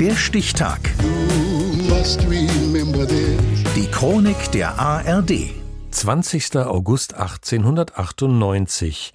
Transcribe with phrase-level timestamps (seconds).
[0.00, 0.78] Der Stichtag.
[3.74, 5.32] Die Chronik der ARD.
[5.90, 6.56] 20.
[6.58, 9.12] August 1898.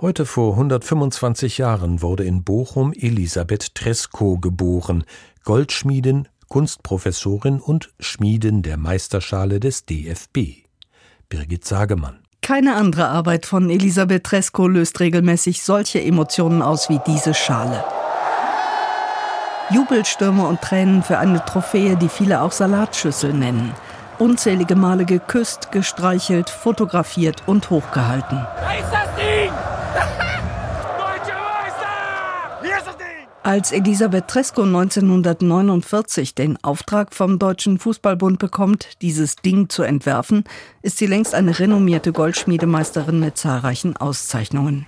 [0.00, 5.04] Heute vor 125 Jahren wurde in Bochum Elisabeth Tresco geboren,
[5.44, 10.64] Goldschmiedin, Kunstprofessorin und Schmiedin der Meisterschale des DFB.
[11.28, 12.18] Birgit Sagemann.
[12.42, 17.84] Keine andere Arbeit von Elisabeth Tresco löst regelmäßig solche Emotionen aus wie diese Schale.
[19.70, 23.72] Jubelstürme und Tränen für eine Trophäe, die viele auch Salatschüssel nennen.
[24.18, 28.46] Unzählige Male geküsst, gestreichelt, fotografiert und hochgehalten.
[28.60, 29.50] Da ist das Ding!
[30.98, 32.62] Deutsche Meister!
[32.62, 33.26] Hier ist das Ding!
[33.42, 40.44] Als Elisabeth Tresco 1949 den Auftrag vom Deutschen Fußballbund bekommt, dieses Ding zu entwerfen,
[40.82, 44.86] ist sie längst eine renommierte Goldschmiedemeisterin mit zahlreichen Auszeichnungen.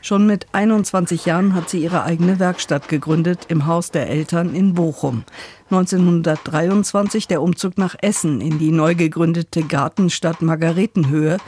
[0.00, 4.74] Schon mit 21 Jahren hat sie ihre eigene Werkstatt gegründet im Haus der Eltern in
[4.74, 5.24] Bochum.
[5.70, 11.38] 1923 der Umzug nach Essen in die neu gegründete Gartenstadt Margaretenhöhe,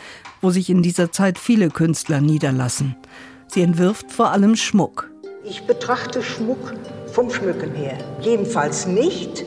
[0.40, 2.96] wo sich in dieser Zeit viele Künstler niederlassen.
[3.48, 5.10] Sie entwirft vor allem Schmuck.
[5.44, 6.74] Ich betrachte Schmuck
[7.12, 7.98] vom Schmücken her.
[8.20, 9.44] Jedenfalls nicht,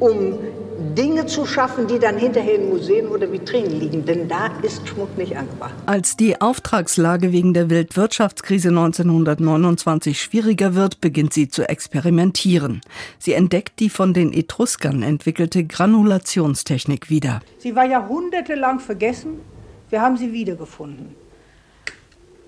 [0.00, 0.38] um
[0.78, 5.16] Dinge zu schaffen, die dann hinterher in Museen oder Vitrinen liegen, denn da ist Schmuck
[5.16, 5.74] nicht angebracht.
[5.86, 12.80] Als die Auftragslage wegen der Weltwirtschaftskrise 1929 schwieriger wird, beginnt sie zu experimentieren.
[13.18, 17.40] Sie entdeckt die von den Etruskern entwickelte Granulationstechnik wieder.
[17.58, 19.40] Sie war jahrhundertelang vergessen,
[19.88, 21.25] wir haben sie wiedergefunden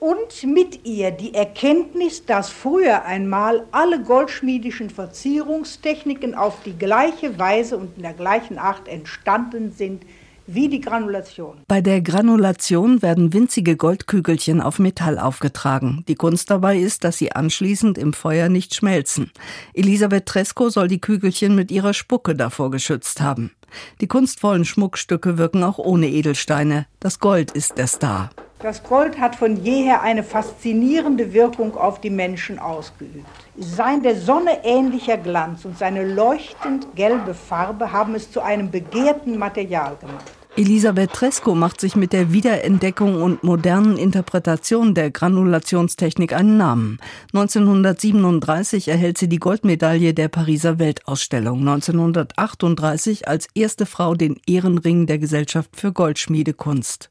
[0.01, 7.77] und mit ihr die Erkenntnis, dass früher einmal alle goldschmiedischen Verzierungstechniken auf die gleiche Weise
[7.77, 10.05] und in der gleichen Art entstanden sind
[10.49, 11.59] wie die Granulation.
[11.69, 16.05] Bei der Granulation werden winzige Goldkügelchen auf Metall aufgetragen.
[16.09, 19.31] Die Kunst dabei ist, dass sie anschließend im Feuer nicht schmelzen.
[19.75, 23.53] Elisabeth Tresco soll die Kügelchen mit ihrer Spucke davor geschützt haben.
[24.01, 26.87] Die kunstvollen Schmuckstücke wirken auch ohne Edelsteine.
[26.99, 28.31] Das Gold ist der Star.
[28.61, 33.25] Das Gold hat von jeher eine faszinierende Wirkung auf die Menschen ausgeübt.
[33.57, 39.39] Sein der Sonne ähnlicher Glanz und seine leuchtend gelbe Farbe haben es zu einem begehrten
[39.39, 40.25] Material gemacht.
[40.57, 46.99] Elisabeth Tresco macht sich mit der Wiederentdeckung und modernen Interpretation der Granulationstechnik einen Namen.
[47.33, 51.61] 1937 erhält sie die Goldmedaille der Pariser Weltausstellung.
[51.61, 57.11] 1938 als erste Frau den Ehrenring der Gesellschaft für Goldschmiedekunst.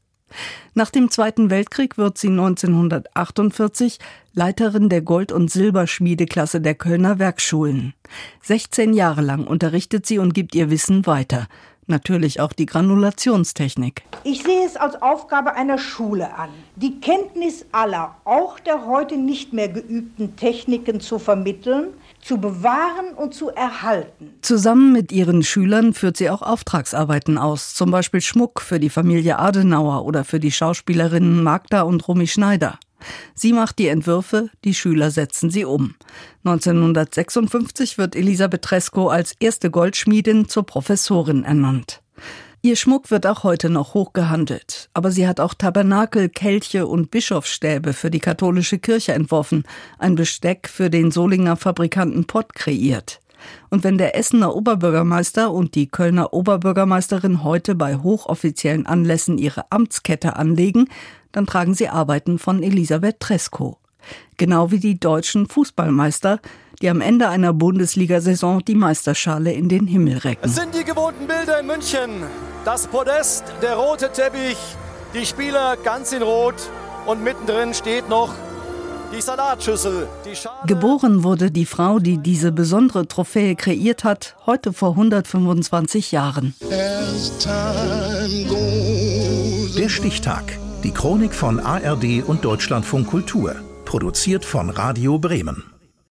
[0.74, 4.00] Nach dem Zweiten Weltkrieg wird sie 1948
[4.34, 7.94] Leiterin der Gold- und Silberschmiedeklasse der Kölner Werkschulen.
[8.44, 11.48] 16 Jahre lang unterrichtet sie und gibt ihr Wissen weiter.
[11.88, 14.04] Natürlich auch die Granulationstechnik.
[14.26, 19.54] Ich sehe es als Aufgabe einer Schule an, die Kenntnis aller, auch der heute nicht
[19.54, 24.34] mehr geübten Techniken zu vermitteln, zu bewahren und zu erhalten.
[24.42, 29.40] Zusammen mit ihren Schülern führt sie auch Auftragsarbeiten aus, zum Beispiel Schmuck für die Familie
[29.40, 32.80] Adenauer oder für die Schauspielerinnen Magda und Romy Schneider.
[33.36, 35.96] Sie macht die Entwürfe, die Schüler setzen sie um.
[36.44, 42.02] 1956 wird Elisabeth Tresco als erste Goldschmiedin zur Professorin ernannt.
[42.64, 47.12] Ihr Schmuck wird auch heute noch hoch gehandelt, aber sie hat auch Tabernakel, Kelche und
[47.12, 49.64] Bischofsstäbe für die katholische Kirche entworfen,
[50.00, 53.20] ein Besteck für den Solinger Fabrikanten Pott kreiert.
[53.70, 60.36] Und wenn der Essener Oberbürgermeister und die Kölner Oberbürgermeisterin heute bei hochoffiziellen Anlässen ihre Amtskette
[60.36, 60.90] anlegen,
[61.32, 63.80] dann tragen sie Arbeiten von Elisabeth Tresco.
[64.38, 66.40] Genau wie die deutschen Fußballmeister,
[66.82, 70.46] die am Ende einer Bundesliga-Saison die Meisterschale in den Himmel recken.
[70.46, 72.10] Es sind die gewohnten Bilder in München.
[72.64, 74.58] Das Podest, der rote Teppich,
[75.14, 76.56] die Spieler ganz in Rot
[77.06, 78.34] und mittendrin steht noch
[79.16, 80.08] die Salatschüssel.
[80.26, 80.36] Die
[80.68, 86.56] Geboren wurde die Frau, die diese besondere Trophäe kreiert hat, heute vor 125 Jahren.
[89.78, 90.44] Der Stichtag.
[90.84, 93.56] Die Chronik von ARD und Deutschlandfunk Kultur.
[93.86, 95.77] Produziert von Radio Bremen.